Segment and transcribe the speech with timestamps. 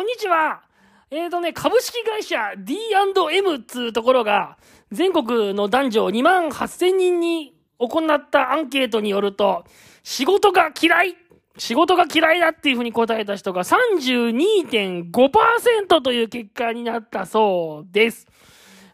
[0.00, 0.62] こんにちは。
[1.10, 4.56] えーとね、株式会社 D&M っつうところが、
[4.90, 9.66] 全国の男女2万8000人に行ったアンケートによると、
[10.02, 11.18] 仕事が嫌い
[11.58, 18.26] 仕事が嫌いだっていうふうに答えた人が32.5%という結果になったそうです。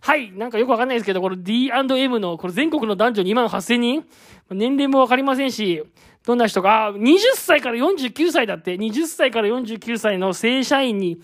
[0.00, 0.32] はい。
[0.32, 4.04] なんかよくわかんないですけど、この D&M の、この全国の男女2万8000人
[4.50, 5.84] 年齢もわかりませんし、
[6.27, 11.22] どんな人が、20歳から49歳だって、20歳から49歳の正社員に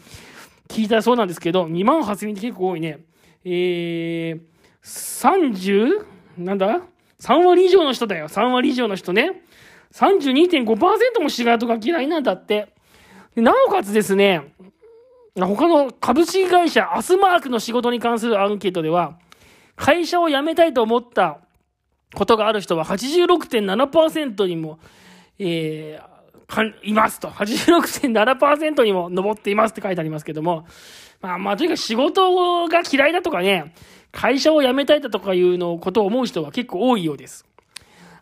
[0.69, 3.01] 聞いたそうなんですけど、2万8000人って結構多いね。
[3.45, 4.41] えー、
[4.81, 6.07] 30?
[6.39, 6.83] なんだ
[7.21, 8.29] ?3 割以上の人だよ。
[8.29, 9.43] 3割以上の人ね。
[9.93, 12.73] 32.5%も仕事が嫌いなんだって。
[13.35, 14.55] なおかつですね、
[15.35, 19.19] 他の株式会社アスマークの仕事に関するアンケートでは、
[19.75, 21.41] 会社を辞めたいと思った
[22.15, 24.79] ことがある人は86.7%にも、
[25.39, 26.13] えー、
[26.47, 27.29] かいますと。
[27.29, 30.67] 86.7%にも上っていますって書いてありますけども。
[31.21, 33.75] まあまあ、とにかく仕事が嫌いだとかね、
[34.11, 37.47] 会社を辞めたいだとかいうのことを思う人は結構多いようです。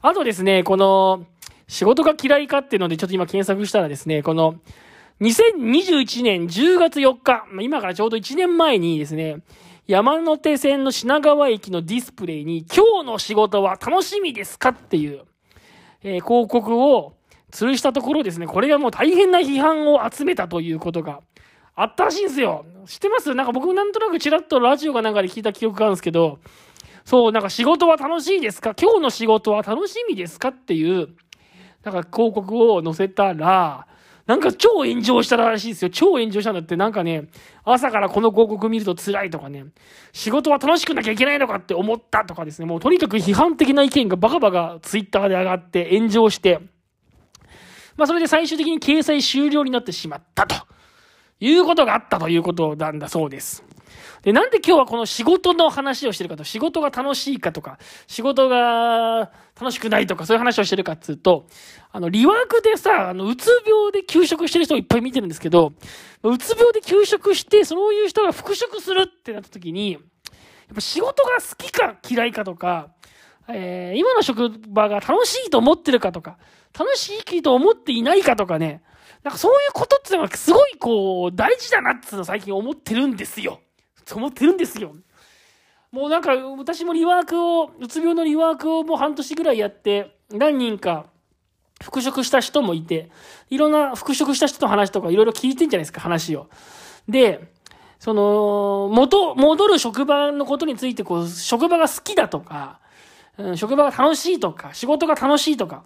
[0.03, 1.27] あとですね、この、
[1.67, 4.57] 仕事が嫌いかっていうのでちょっと今検索したらですね、この、
[5.21, 9.39] 2021年10月4日、今からちょうど1年前にですね、
[9.91, 15.23] 山手線の品川駅のディスプレイに、今日の仕事は楽しみですかっていう、
[16.05, 17.15] えー、広告を
[17.51, 21.23] 吊るしたところですね、これがもう大変な批判を集めたということが
[21.75, 22.65] あったらしいんですよ。
[22.87, 23.35] 知ってます？
[23.35, 26.39] なんか僕なんとなくちらっとラジオかなんかで聞いた記憶があるんですけど、
[27.05, 28.77] そう、なんか仕事は楽しいですか？
[28.81, 30.51] 今日の仕事は楽しみですか？
[30.51, 31.09] っていう、
[31.83, 33.89] なんか広告を載せたら、
[34.31, 35.91] なんか超炎上したらしいですよ。
[35.91, 37.25] 超炎上したんだって、なんかね、
[37.65, 39.65] 朝からこの広告見ると辛いとかね、
[40.13, 46.61] 仕事は楽しくなきゃいけないのかって思ったとかですね、もうとにかく批判的な意見がバカバカツイッターで上がって炎上して、
[47.97, 50.55] まあそれで最終的に掲載終了になってしまったと。
[51.41, 53.65] いうことがあったということなんだそうです。
[54.23, 61.47] で、なんで今日はこの仕事の話をしてるかと、仕事が楽しいかとか、仕事が楽しくないとか、そういう話をしてるかっつうと、
[61.91, 65.73] あの、リワークでさ、あの、うつ病で休職してる人をいっぱい見てるんですけど、
[66.23, 70.01] うつ病で休職して、そういう人が復職するってなった時に、やっ
[70.75, 72.91] ぱ仕事が好きか嫌いかとか、
[73.49, 76.37] えー、今の職場が楽しいと思ってるかとか、
[76.79, 78.83] 楽しいと思っていないかとかね、
[79.23, 83.61] なんかそういうことっていうのがすごいこう、大事だなっていうの最近思ってるんですよ。
[84.15, 84.95] 思ってるんですよ。
[85.93, 91.07] もうなんか、私もリワークを、うつ病のリワークをもう半年ぐらいやって、何人か
[91.83, 93.11] 復職した人もいて、
[93.49, 96.49] いろんな復職した人の話とかいろいろ聞いてんじゃないですか、話を。
[97.09, 97.53] で、
[97.99, 102.81] その、元、戻る職場のことについて、こう、職場が好きだとか、
[103.37, 105.85] うん、職場が楽しいとか、仕事が楽しいとか、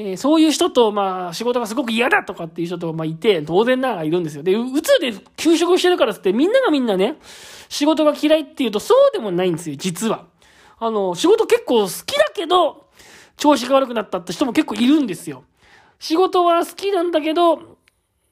[0.00, 4.44] えー、そういう人と、まあ、仕事がすごく嫌だとかっていう人と、まあ、いて、当然ながらいるんですよ。
[4.44, 7.16] で、うつで休職してるからって、みんながみんなね、
[7.68, 10.26] 仕事が嫌いっていうと、そうでもないんですよ、実は。
[10.78, 12.86] あの、仕事結構好きだけど、
[13.36, 15.42] 調子が悪くなったって人も結構いるんですよ。
[15.98, 17.60] 仕事は好きなんだけど、う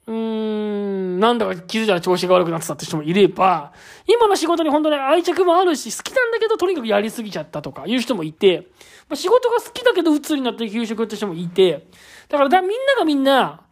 [0.06, 3.72] ーん、なんだか気づいたら調子が悪くなってたって人もいれば、
[4.06, 8.69] 今の仕事に本当に愛着もあるし、好きなんだけど、とにかくやりすぎちゃったとかいう人もいて、
[9.09, 11.87] まあ、仕事が好きだけど鬱になって休職って人もいて、
[12.28, 13.62] だからだみんながみんな、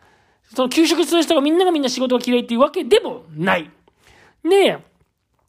[0.55, 3.71] その休職する人がみんながみんな仕事が嫌いっていうわけでもない。
[4.45, 4.79] で、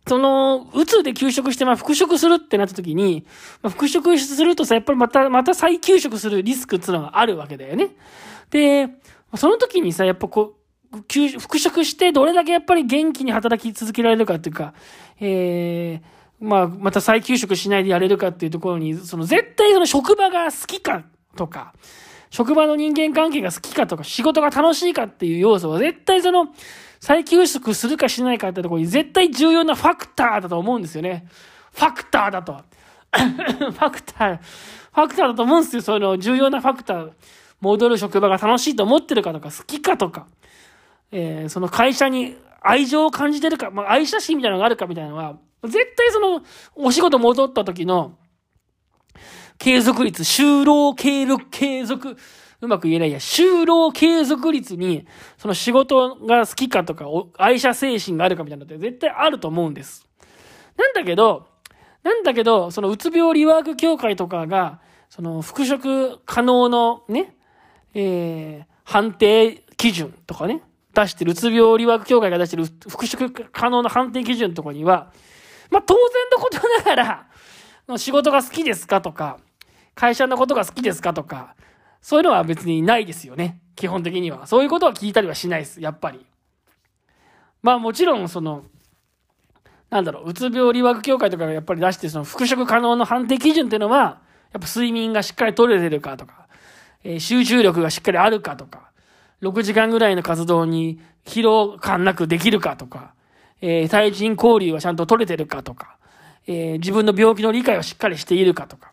[0.07, 3.25] その、鬱で休職して、まあ、復職するってなった時に、
[3.61, 7.89] まあ、復職するとさ、やっぱりまた、また再休職するリスクっていうのがあるわけだよね。
[8.51, 8.89] で、
[9.35, 10.57] その時にさ、やっぱこ
[10.91, 10.95] う、
[11.39, 14.73] 復職してどれだけやっぱり元気に働き続けられるかっていうか、
[15.19, 21.03] えー、まあ、また再休職しないでやれるかっていうところに、その絶対その職場が好きか
[21.35, 21.73] とか、
[22.29, 26.47] 職場の人間関係が好きかとか、仕事が楽しいかっていう要素は絶対その、
[26.99, 31.27] 再休職するかしないかってところに絶対重要なファクターだと思うんですよね。
[31.71, 32.61] ファクターだと。
[33.15, 35.81] ファクター、ファクターだと思うんですよ。
[35.81, 37.11] その重要なファクター。
[37.61, 40.27] 戻る職場が楽しいと思ってるかとか、好きかとか、
[41.11, 46.43] えー、その会社に愛情を感じてるか、まあ、愛写真みたいなのがあるかみたいなのは、絶対その、
[46.75, 48.17] お仕事戻った時の、
[49.57, 52.17] 継続率、就労継続、継続、
[52.61, 55.05] うまく言えないや、就労継続率に、
[55.37, 57.05] その仕事が好きかとか、
[57.37, 60.07] 愛車精神があるかみたいなのって絶対あると思うんです。
[60.77, 61.47] なんだけど、
[62.03, 64.79] なんだけど、そのうつ病リワーク協会とかが、
[65.09, 67.35] その復職可能のね、
[67.93, 70.61] えー、判定基準とかね、
[70.93, 75.11] 出してる、うつ病リワーク協会が出してる復職可能な判定基準ところには、
[75.75, 76.57] まあ当然のこと
[76.89, 77.27] なが
[77.89, 79.39] ら、仕事が好きですかとか、
[79.93, 81.53] 会社のことが好きですかとか、
[82.01, 83.59] そういうのは別にないですよね。
[83.75, 84.47] 基本的には。
[84.47, 85.81] そういうことは聞いたりはしないです。
[85.81, 86.25] やっぱり。
[87.61, 88.63] まあもちろんその、
[89.89, 94.21] なんだろう、うつ病リワーク協会とかがやっぱり出して、その復職可能の判定基準っていうのは、
[94.53, 96.47] やっぱ睡眠がしっかり取れてるかとか、
[97.03, 98.91] えー、集中力がしっかりあるかとか、
[99.41, 103.13] 6時間ぐらいの活動に疲労感なくできるかとか、
[103.61, 105.97] えー、対人交流はちゃんと取れてるかとか、
[106.47, 108.91] えー、自分の病気の理解をしっかりしているかとか、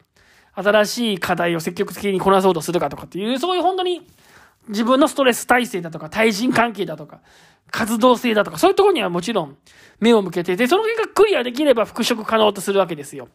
[0.55, 4.07] 新しい課題を積極的にこなそうとするかとかっていう、そういう本当に
[4.69, 7.21] 自分のストレス耐性だとか、対人関係だとか、
[7.71, 9.57] 活動性だとか、そういうところにはもちろん
[9.99, 13.29] 目を向けてて、その辺がクリアできれば復職可能とするわけですよ。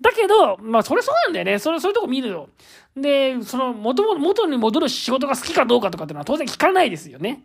[0.00, 1.58] だけど、まあ、それそうなんだよね。
[1.58, 2.50] それ、そういうとこ見るよ。
[2.94, 7.42] で、その、元、元に戻る仕事が好きかどうかとかっていうのは当然聞かないですよね。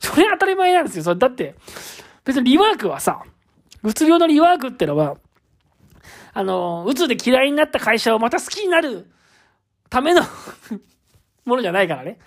[0.00, 1.04] それ当たり前なんですよ。
[1.04, 1.54] それだって、
[2.24, 3.22] 別にリワークはさ、
[3.82, 5.16] うつ病のリワークってのは、
[6.34, 9.10] あの、うつで嫌いになった会社をまた好きになる
[9.90, 10.22] ための
[11.44, 12.18] ものじゃないからね。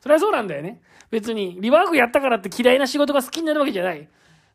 [0.00, 0.80] それはそうなんだよね。
[1.10, 4.08] 別に、リワークやったからって嫌いな仕事が好きになるわけじゃない。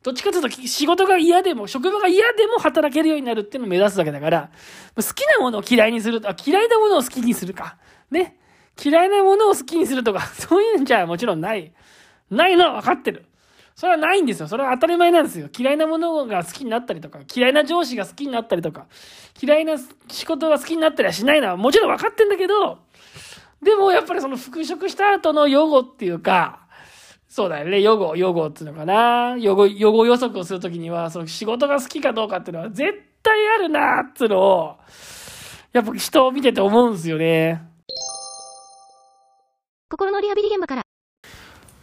[0.03, 4.49] どっちかというと、仕事が嫌でも、職場が嫌でも働けるようになるっていうのを目指すわけだから、
[4.95, 7.77] 好きなものを嫌いにする、あ、嫌いなものを好きにするか。
[8.09, 8.37] ね。
[8.83, 11.71] 嫌いなものを好きにするとか、そういうんじゃもちろんない。
[12.29, 13.25] ないのは分かってる。
[13.77, 14.47] それはないんですよ。
[14.47, 15.49] それは当たり前なんですよ。
[15.55, 18.87] 嫌いなものが好きになったりとか、嫌いな上司が好きになったりとか、
[19.39, 19.75] 嫌いな
[20.09, 22.79] 仕事が好きになったりはしないのはもちろん分かってんだけど、
[23.61, 26.61] でもやっぱりその復職した後の予後っていうか、
[27.29, 29.37] そうだよね、予後、予後っていうのかな。
[29.37, 34.77] 予後、予後予測をするときには、その仕事が好きかどうかっていうのは絶対あるなっていうのを、
[35.71, 37.61] やっぱ人を見てて思うんですよね。
[39.87, 40.86] 心のリハビリ現場から。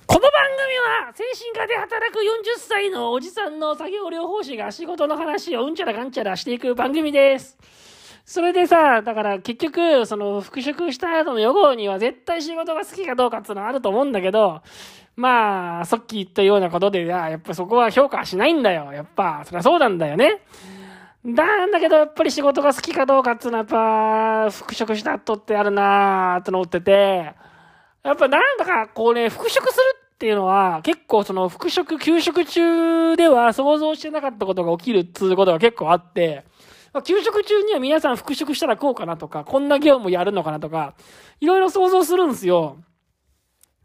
[0.06, 2.21] この番組は、精神科で働く40
[2.59, 7.56] 歳のおじさんの作業療法士が仕事の話をうんちゃらかんちゃらしていく番組です。
[8.27, 14.61] それでさ、だから結局、その復職した後の予後には絶対仕事が好きかどうかっていうのはあると思うんだけど、
[15.17, 18.93] まあ、さっき言ったようなことで、やっぱそこは評価しないんだよ。
[18.93, 20.43] やっぱ、そりゃそうなんだよね。
[21.25, 27.33] なんだけど、やっぱり仕事が好きかどうかっていうのは、やっぱ、復職した後ってあるなーって思ってて、
[28.05, 29.81] やっぱなんだか、こうね、復職する
[30.15, 36.45] っていうのは、結構その復職、休職中では想像してなかったことが起きるっていうことが結構あって、
[37.03, 40.95] 休職中には皆さん復職したらこうかなとか、こんな業務やるのかなとか、
[41.41, 42.77] いろいろ想像するんですよ。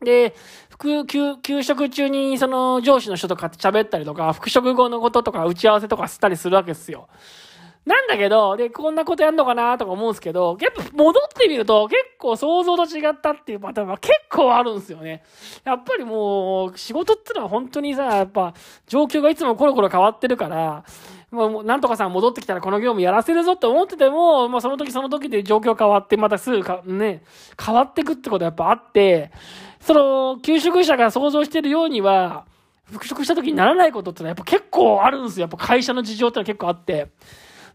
[0.02, 0.36] で、
[0.70, 7.08] 副、休、休職中にその上司の人とか喋ったりとか、復職後のこととか打ち合わせとかしたりするわけですよ。
[7.86, 15.24] なんだけど、で、こんなことやんのかなとか思うんですけど、やっぱ戻ってみると結構想像と違ったっていうパターンが結構あるんですよね。
[15.64, 18.54] やっぱりもう、仕事ってのは本当にさ、やっぱ
[18.88, 20.84] 状況がいつもコロコロ変わってるから、
[21.32, 27.24] もう、なんとかさん戻ってきたらこの業務やらせるぞって思ってても、まあその時その時で状況変わって、またすぐか、ね、
[27.64, 29.32] 変わってくってことやっぱあって、
[29.80, 32.46] その、求職者が想像してるようには、
[32.92, 35.44] 復職した時にならないことってのはやっぱ結構あるんですよ。
[35.44, 37.10] やっぱ会社の事情ってのは結構あって。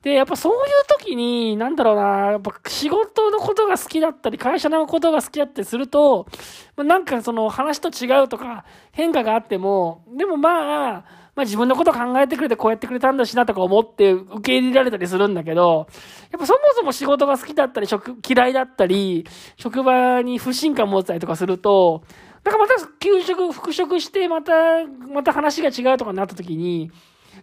[0.05, 2.03] で、やっぱそういう時に、なんだろうな、
[2.33, 6.27] やっぱ仕事のことが好きだったり、会社のことが好きだったりすると、
[6.77, 11.05] なんかその話と違うとか変化があっても、でもまあ、
[11.35, 15.87] まあ自分のこと考えてくれてこうやってくれたんだしなとか思って受け入れられたりするんだけど、
[16.31, 22.03] やっぱそもそも仕事が好きだったり、職、嫌いだったり、職場に不信感持ったりとかすると、
[22.45, 24.53] なんかまた休職、復職してまた、
[25.11, 26.91] また話が違うとかになった時に、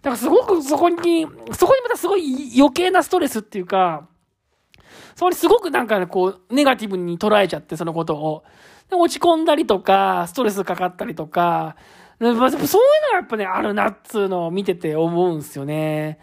[0.02, 4.08] からすごくそこに、そこにまたすごい余計なストレスっていうか、
[5.14, 8.44] そこにすごくなんかこう、ネガティブに捉えちゃって、そのことを。
[8.90, 11.76] で落ち込んだりとか、ストレスかかったりとか、
[12.18, 12.50] そういうのが
[13.14, 16.18] やっぱね、あるなっつうのを見てて思うんすよね。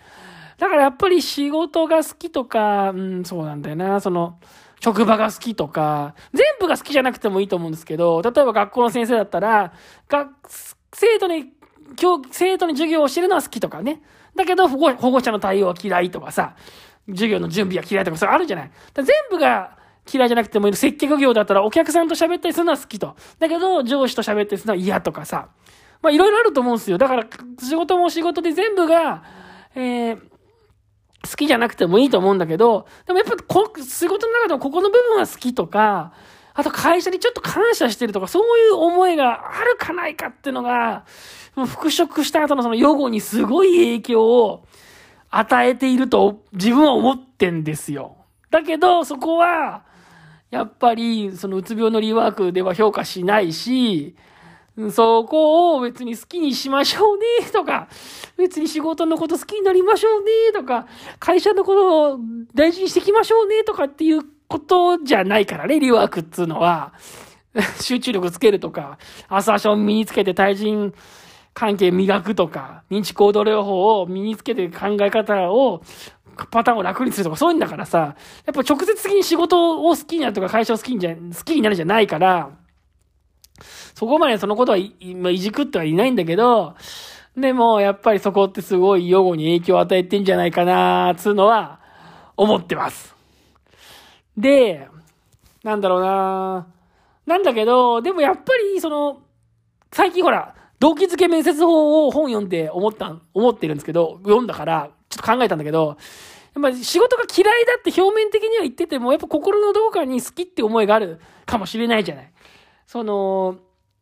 [0.57, 4.39] だからやっぱり仕事が好きとか、うん、そうなんだよな、その、
[4.81, 9.73] 職場が好きとか、全部が好きじゃなくてもいいと思うんですけど、例えば学校の先生だったら、
[10.07, 10.29] 学、
[10.93, 11.51] 生徒に、
[11.99, 14.01] 今日、生徒に授業を教えるのは好きとかね。
[14.35, 16.55] だけど保護、者の対応は嫌いとかさ、
[17.07, 18.71] 授業の準備は嫌いとか、それあるじゃない。
[18.95, 19.77] 全部が
[20.11, 23.15] 嫌いじゃなくてもいい接客業だったらお客さんと喋ったりするのは好きと。
[23.39, 25.49] だけど、上司と喋ったりするのは嫌とかさ。
[26.01, 26.97] まあいろいろあると思うんですよ。
[26.97, 27.27] だから、
[27.59, 29.23] 仕事も仕事で全部が、
[29.75, 30.19] えー、
[31.29, 36.13] 好きじゃなくてもいいと思うんだけど、でもやっぱこ、仕事の中でもここの部分は好きとか、
[36.59, 41.05] あと会社にちょっと感謝してるとか、そういう思いがあるかないかっていうのが、
[41.55, 44.65] もう復職した後のその予後にすごい影響を
[45.29, 48.17] 与えていると自分は思ってんですよ。
[48.49, 49.83] だけど、そこは、
[50.51, 54.15] やっぱり、そのうつ病のリワークでは評価しないし、
[54.91, 57.87] そこを別に好きにしましょうねとか、
[58.35, 60.87] 別に仕事のこと好きになりましょうねとか、
[61.19, 62.19] 会社のことを
[62.53, 66.93] 大事にしていきましょうねとかっていうことじゃないからね、リワークっつうのは。
[67.81, 70.93] 集中力つけるとか、アサーション身につけて対人
[71.53, 75.81] 関係磨くとか、認知行動療法を身につけて考え方を、
[76.51, 82.49] パターンを楽にするとか、そういうんだからさ、やっぱ直接的に仕事を好きになるとか、会社を好きにじゃ、好きになるじゃないから、
[83.93, 84.77] そこまでそのことは、
[85.17, 86.75] まあ、いじくってはいないんだけど、
[87.35, 91.79] でも、やっぱりそこってすごい予後に影響を与えてんじゃないかなつうのは、
[92.37, 93.18] 思ってます。
[94.39, 94.87] で、
[95.63, 96.67] なんだろうな
[97.25, 99.21] なんだけど、でもやっぱり、その、
[99.91, 105.97] 最近ほら、動機づけ面接法を本読んで思った、思ってるんですけど、読んだから、ちょっと考えたんだけど、
[106.55, 112.31] やっぱ仕事が嫌いだって表面的には言ってても、やっぱ心のどこかに好きって思いがあるかもしれないじゃない。
[112.87, 113.57] その、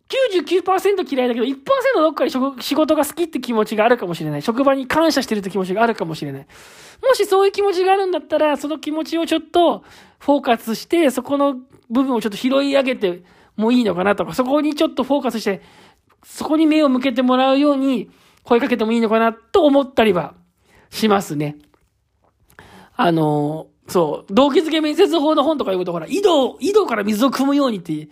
[0.10, 1.56] 99%嫌いだけど、1%
[1.96, 4.42] どっかに仕事が好きって気持ちがあるかもしれない。
[4.42, 6.48] 職場に感謝してるって気持ちがあるかもしれない。
[7.06, 9.84] もしそういう気持ちがあるんだったら、その気持ちをちょっと
[10.20, 11.56] フォーカスして、そこの
[11.90, 13.24] 部分をちょっと拾い上げて
[13.58, 15.62] もいいのかなとか、そこにちょっとフォーカスして、
[16.24, 18.10] そこに目を向けてもらうように
[18.44, 20.36] 声かけてもいいのかなと思ったりは
[20.90, 21.58] しますね。
[22.96, 28.10] あの、そう、動機づけ面接法の本とか読むと、ほら、井戸、井戸から水を汲むようにって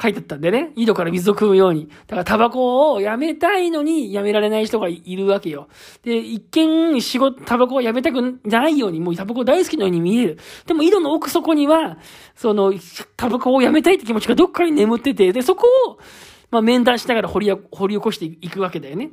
[0.00, 0.72] 書いてあったんでね。
[0.76, 1.88] 井戸から水を汲むように。
[2.06, 5.68] だからタバコをやめたいのにやめられない人がいるわけよ。
[6.04, 10.38] で、一見仕事、タバコをやめたくないように、もうタバコ大好きなように見える。
[10.66, 11.98] でも井戸の奥底には、
[12.36, 12.72] その、
[13.16, 15.98] タバコをやめたいって気持ちがどっかに眠ってて、で、そこを、
[16.50, 19.10] まあ面談しながら掘り、掘り起こしていくわけだよね。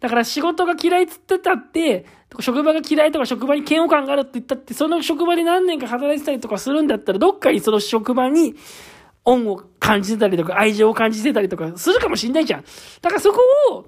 [0.00, 2.04] だから仕事が嫌いっつってたって、
[2.40, 8.54] 職場が嫌いとか職場に嫌悪感があるって言ったって、その職場で何年か働いてたりとかするんだったら、どっかにその職場に、
[9.24, 12.64] 恩を感じてたりとか、愛情を感じてたりとかするかもしんないじゃん。
[13.00, 13.40] だからそこ
[13.72, 13.86] を、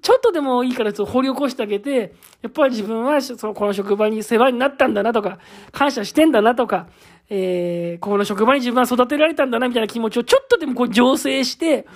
[0.00, 5.38] ちょっとでもいいから掘り起こしてあげて、やっぱり自分はそのこの職場に世話になったんだなとか、
[5.72, 6.86] 感謝してんだなとか、
[7.28, 11.86] えー、この職場に自分は育てられたんだなみたいな気持ちをちょっとでもこう醸成して、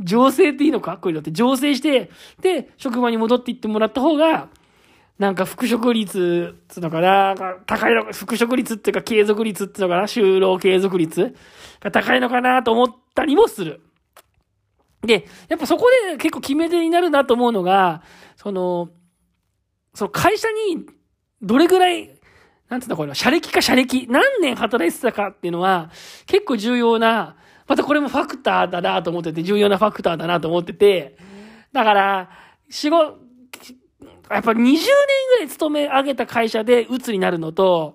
[0.00, 0.98] 醸成っていいのか？
[0.98, 4.48] こういうのって醸成して、で、職場に戻っていってもらった方が、
[5.18, 7.34] なんか復職率、つうのかな、
[7.66, 11.34] 高いの、復職率っていうか継続率っていうのかな、就労継続率
[11.80, 13.80] が高いのかなと思ったりもする。
[15.02, 18.02] で、やっぱそこで結構決め手になるなと思うのが、
[18.36, 18.90] その、
[19.92, 20.86] その会社に
[21.42, 22.16] どれぐらい、
[22.68, 25.90] なんつうんだこれは、社歴か社歴、何年働いてたかっていうのは、
[26.26, 31.16] 結構重要な、またこれもファクターだなと思ってて、重要なファクターだなと思ってて、
[31.72, 32.30] だから、
[32.70, 33.27] 仕事、
[34.30, 37.94] やっぱ20年ぐらい勤め上げた会社で鬱になるのと、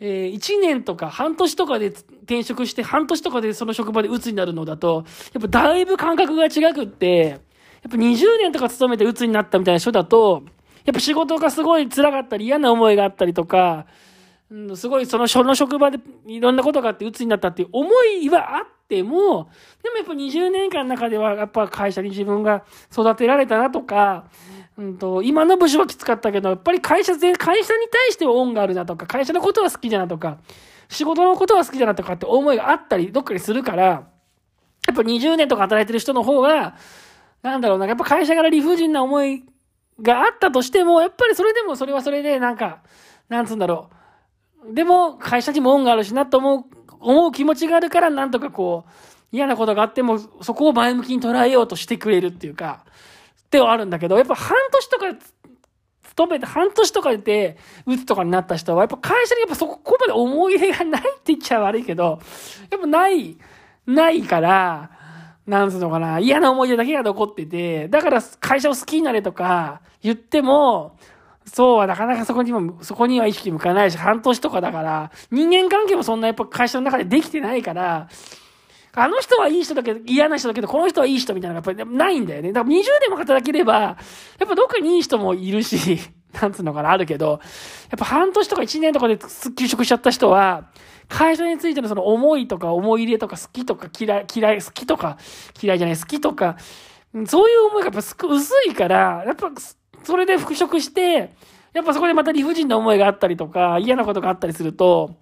[0.00, 7.40] えー、1年とか半年とかで転職して半年とかでその職場で鬱になるのだと、やっぱだいぶ感覚が違くって、やっ
[7.90, 10.42] ぱ20年とか勤めて鬱になったみたいな人だと、
[10.84, 13.86] やっぱ仕事がすごい辛かったり嫌な思いがあったりとか、
[14.50, 19.50] うん、すごいその、職場でいろんなことがあって鬱になったっていう思いはあっても、
[19.82, 30.38] でもやっぱ20年間の中ではやっぱ会社に自分が育てられたなとか、うんうんと、今の部署はきつかったけど、やっぱり会社全、会社に対しては恩があるなとか、会社のことは好きだなとか、
[30.88, 34.02] 仕事のことは好きだなとかって思いがあったり、どっかにするから、や
[34.92, 36.76] っぱ20年とか働いてる人の方が、
[37.42, 39.42] なんだろうな、やっぱ会社から理不尽な思い
[40.00, 42.82] があったとしても、やっぱりそれでもそれはそれで、なんか、
[43.28, 43.90] なんつうんだろ
[44.70, 44.74] う。
[44.74, 46.64] でも、会社にも恩があるしなと思う、
[47.00, 48.90] 思う気持ちがあるから、なんとかこう、
[49.32, 52.84] 嫌なことがあっても、そこを前向きに捉えようとしてくれるっていうか、
[53.50, 55.06] ではあるんだけど、やっぱ半年とか、
[56.02, 62.20] 勤めて半年とかで、打つとかになった人は、やっぱ会社にやっぱそこまで思い入れがないって言っちゃ悪いけど、
[62.70, 63.36] やっぱない、
[63.86, 64.90] ないから、
[65.46, 70.96] なんつうのかな、嫌な思い出だけが残ってて、だから会社を好きになれとか言っても、
[71.46, 78.08] そうはなかなかそこにも、そこには意識向かないし、半年とかだから、人間関係もそんなやっぱ会社の中でできてないから、
[78.94, 82.52] あの人はいい人だけど、嫌な人だけど、この人はいい人みたいなのがやっぱりないんだよね。
[82.52, 83.96] だから20年も働ければ、や
[84.44, 85.98] っぱどっかにいい人もいるし、
[86.40, 89.18] なんつうのかな、あるけど、やっぱ半年とか1年とかで
[89.56, 90.70] 休職しちゃった人は、
[91.08, 95.16] 会社についてのその思いとか思い入れとか好きとか嫌い、嫌い、好きとか
[95.60, 96.56] 嫌いじゃない、好きとか、
[97.26, 99.50] そういう思いがやっぱ薄いから、やっぱ
[100.04, 101.34] それで復職して、
[101.72, 105.16] やっぱそこでまた理不尽な思いがあったりとか、嫌なことがあったりすると、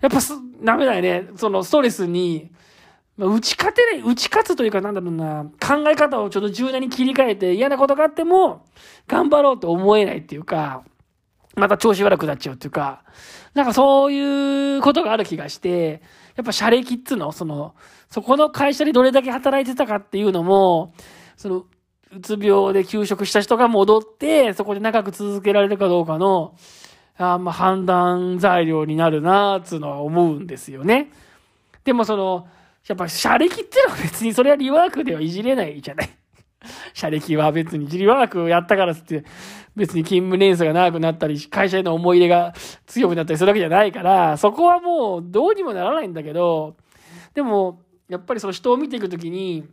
[0.00, 1.28] やっぱすダメだよね。
[1.36, 2.50] そのストレスに、
[3.18, 8.64] まあ、打ち勝てない、打ち勝つというかなんだろうな、考え方をちょっと柔軟に切り替えて嫌なことがあっても、
[9.08, 10.84] 頑張ろうと思えないっていうか、
[11.56, 13.02] また調子悪くなっちゃうっていうか、
[13.54, 16.00] なんかそういうことがある気がして、
[16.36, 17.74] やっぱ社歴っつうの、その、
[18.08, 20.94] そこの会社にどれだけ働いてたかっていうのも、
[21.36, 21.64] その、
[22.16, 26.54] うつ病で休職した人が戻って、そこで長く続けられるかどうかの、
[27.16, 31.10] あまあ判断材料になるなーつうのは思うんですよね。
[31.84, 32.46] でもその、
[32.88, 36.10] やっぱ、社歴っていうのは別にそれはリワークではいじれないじゃない。
[36.92, 39.24] 社歴は別にリワークをやったからつって、
[39.76, 42.54] 別に勤務年数が長くなったり、会社への思い入れが
[42.86, 46.76] 強くなったりするわけじゃないから、そこはもうどうにもならないんだけど、
[47.34, 49.64] でも、やっぱりその人を見ていくときに、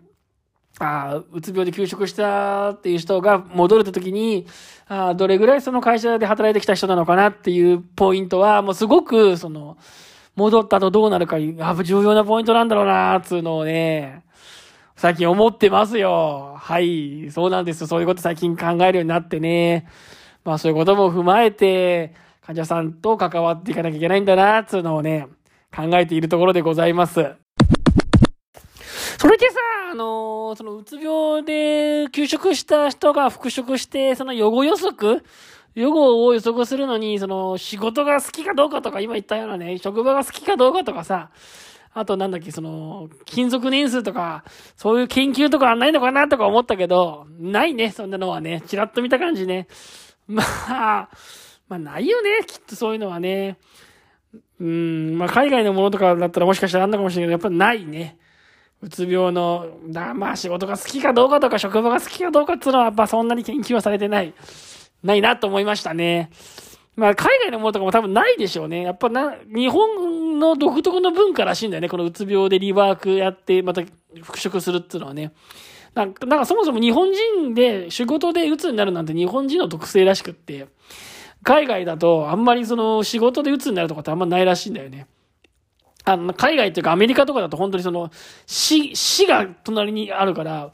[0.77, 4.45] ああ、うつ病で休職したっていう人が戻れた時に、
[4.88, 9.77] ああ、どれぐらいその会社で働いてきた人なのかなっていうポイントは、もうすごく、その、
[10.36, 14.24] 戻ったとどうなるか、や重要なポイントなんだろうな、つうのをね、
[14.98, 16.56] 最近思ってますよ。
[16.58, 17.30] はい。
[17.32, 17.88] そうなんですよ。
[17.88, 19.88] そういうこと最近考えるようになってね。
[20.44, 25.27] まあそういうことも踏まえて、患者さんと関わっていかなきゃいけないんだな、つうのをね、
[25.75, 27.13] 考えているところでございます。
[29.18, 29.56] それでさ、
[29.92, 35.24] あのー、そのうつ病で休職した人が復職して、その予後予測
[35.75, 41.29] 予後を予測するのに、その仕事が好きかどうかとか、今言ったようなね、職場が好きかどうかとかさ、
[41.94, 44.44] あとなんだっけ、その、勤続年数とか、
[44.75, 48.63] そういう研究とかはないのかなとか思ったけど、ないね、そんなのはね。
[48.67, 49.67] ちらっと見た感じね。
[50.27, 51.10] まあ、
[51.67, 53.58] まあないよね、きっとそういうのはね。
[54.60, 58.17] うん、まあ海外のものとかだったらもしかしたらあんのかもしれないけど、やっぱないね。
[58.82, 59.67] うつ病の、
[60.15, 64.34] まあ仕事が好きかどうかとか職場が好きかどうかっていうのはやっぱそんなに研究はされてない。
[65.04, 66.30] ないなと思いましたね。
[66.96, 68.84] まあ海外のものとかも多分ないでしょうね。
[68.84, 71.90] やっぱな、日本の独特の文化らしいんだよね。
[71.90, 73.84] このうつ病でリワークやってまた
[74.22, 75.34] 復職するっていうのはね。
[75.94, 80.68] なんか、なんかそもそも日本人で仕事で鬱になるなんて日本人の特性らしくって、
[81.44, 85.08] 海外だとあんまりその仕事で鬱になるとかってあんまないらしいんだよね。
[86.04, 88.12] あの、海外っていうかアメリカとかだと本当にその、
[88.46, 90.72] 死、死が隣にあるから、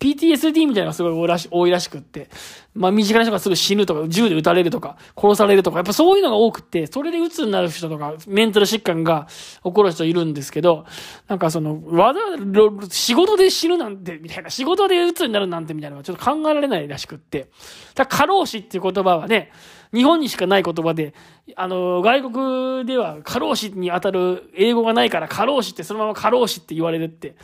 [0.00, 1.12] PTSD みたいなのがすごい
[1.50, 2.28] 多いらしくって。
[2.74, 9.26] まあ、身近な人がすぐ死ぬとか、銃で撃たれるとか、殺されるとか、やっぱそういうのが多くって、それで鬱になる人とか、メンタル疾患が
[9.64, 10.86] 起こる人いるんですけど、
[11.26, 17.50] なんかその、わざわざ仕事で死ぬなんて、みたいな、仕事で鬱になるなんてみたいなのはちょっと考えられないらしくって。
[17.96, 19.50] だ過労死っていう言葉はね、
[19.92, 21.14] 日本にしかない言葉で、
[21.56, 27.34] あの、外国では過労死に当たる英語がないから過労死ってそのまま過労死って言われるって。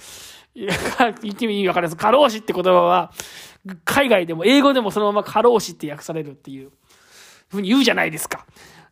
[0.54, 1.96] 言ってみ意味わかります。
[1.96, 3.12] 過労死って言葉は、
[3.84, 6.70] 海外でも英語でもそのまま過労死って訳されるっていう
[7.48, 8.46] ふうに言うじゃないですか。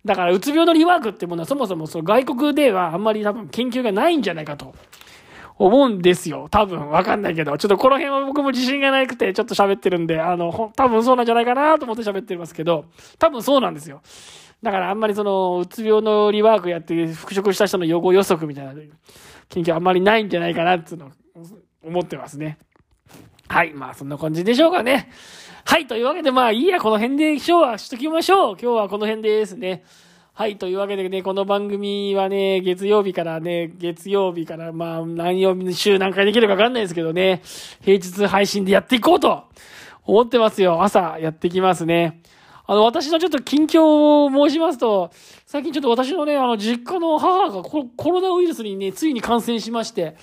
[0.04, 4.74] だから、うつ病のリワークってものはそもそもその外国ではあんまり多分研究がないんじゃないかと
[5.58, 6.48] 思うんですよ。
[6.50, 7.56] 多分、わかんないけど。
[7.56, 12.86] ちょっとこの辺は僕も自信がなくてちょっと喋ってるんで、あの、多分そうなんじゃないかなと思って喋ってますけど、
[13.18, 14.02] 多分そうなんですよ。
[14.62, 18.74] だからあんまりその、うつ病のリワークやって復職した人の予後予測みたいな
[19.48, 21.10] 研究あんまりないんじゃないかなっていうのを
[21.84, 22.58] 思ってますね。
[23.48, 23.72] はい。
[23.74, 25.10] まあ、そんな感じでしょうかね。
[25.64, 25.86] はい。
[25.86, 28.56] というわけで、まあ、いいや、この辺で今日はしときましょう。
[28.60, 29.84] 今日はこの辺ですね。
[30.34, 30.56] はい。
[30.56, 37.42] というわけでね、この番組はね、月曜日からね、月曜日から、まあ、何曜日の、週何回できるかわかんないですけどね、
[37.82, 39.44] 平日配信でやっていこうと
[40.04, 40.82] 思ってますよ。
[40.82, 42.22] 朝やってきますね。
[42.72, 45.10] あの、私のちょっと近況を申しますと、
[45.44, 50.16] 最近ちょっと私のね、あの、実家の母がコロナウイルスにね、ついに感染しまして、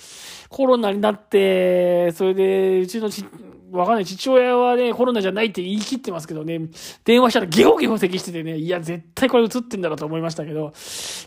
[0.49, 3.23] コロナになって、それで、うちのち、
[3.71, 4.05] わかんない。
[4.05, 6.59] 父親はね、コロナじゃないって言い切ってますけどね、
[7.03, 10.73] 電話したらゲホゲホ咳しててね、いや、絶対これ映ってんだろうと思いましたけど、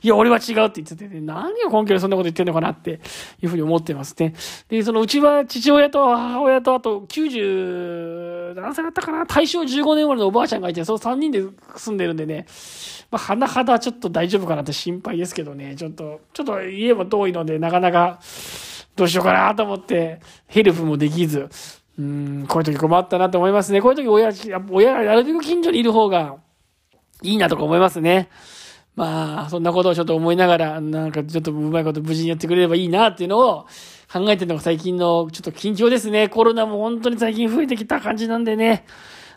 [0.02, 3.00] いや、俺は違うって言っててね、何を根拠でそんなこと言ってんのかなって
[3.42, 4.34] いうふうに思ってますね。
[4.68, 9.26] で、そのうちは父親と母親とあと90、何歳だったかな。
[9.26, 11.42] 大正15年生まれのおばあちゃんがいて、その3人で
[11.76, 12.46] 住んでるんでね、
[13.10, 18.20] まあ、甚だちょっと大丈夫かなって心配ですけどね、ちょっと、ちょっと家も遠いので、なかなか、
[18.96, 21.48] どうしようかなと思って、ヘルプもできず、
[21.98, 23.82] うん、こういう時困ったなと思いますね。
[23.82, 24.32] こういう時親、
[24.70, 26.36] 親がなるべく近所にいる方が
[27.22, 28.28] いいなとか思いますね。
[28.94, 33.66] まあ、そんなことをちょっと思いながら、なんかちょっとうまいこと無事にやってくれればいいなっていうのを
[34.12, 36.28] 考えてるのが最近のちょっと緊張ですね。
[36.28, 38.84] コロナも本当に最近増えてきた感じなんでね。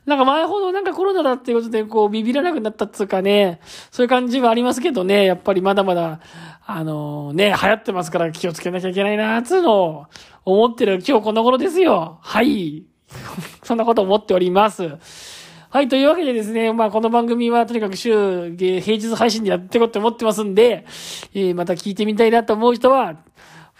[0.06, 6.20] なんか前ほどなんかコロナだっていうことでこうビビらなくなったっつうかね、そういう感じはありますけどね、やっぱりまだまだ、
[6.68, 10.06] あの、ね、流行ってますから気をつけなきゃいけないなー、つうのを
[10.46, 12.20] 思ってる今日この頃ですよ。
[12.22, 12.84] はい。
[13.64, 14.98] そんなこと思っております。
[15.70, 20.86] はい、というわけでですね、まあこの番組はとにかく週、平日配信でやっていこうと思ってますんで、
[21.34, 23.18] えー、また聞いてみたいなと思う人は、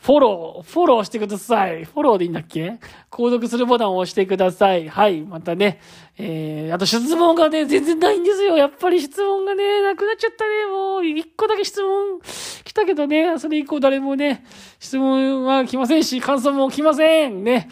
[0.06, 1.84] フォロー、フォローしてください。
[1.84, 2.78] フォローでいいんだっけ？
[3.10, 4.88] 購読するボタンを押してください。
[4.88, 5.22] はい。
[5.22, 5.82] またね、
[6.20, 8.56] えー、あと質問がね、全然ないんですよ。
[8.56, 10.68] やっぱり質問がね、なくなっちゃったね。
[10.68, 12.20] もう、一個だけ質問
[12.64, 14.46] 来たけどね、それ以降誰もね、
[14.80, 17.44] 質問は来ませんし、感想も来ません。
[17.44, 17.68] ね。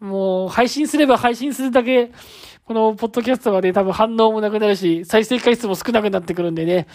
[0.00, 2.12] もう、配信すれば配信するだけ、
[2.70, 6.86] このポッドキャストはね、多分反応もなくなるし、再生回数も少なくなってくるんでね、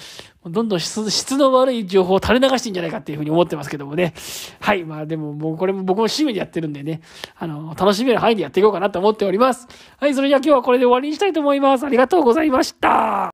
[0.46, 4.14] どんどん質の悪い情報を垂れ流してんじゃないかっていうふうに思ってますけどもね。
[4.62, 4.86] はい。
[4.86, 7.02] まあでももうこれも僕も趣味でやってるんでね、
[7.38, 9.68] あの、楽しめる範囲でやっていこうかなと思っております。
[10.00, 10.14] はい。
[10.14, 11.86] それじゃあ今日はこれで終わりにしたいと思います。
[11.86, 13.34] ありがとうございました。